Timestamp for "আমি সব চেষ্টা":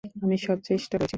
0.23-0.95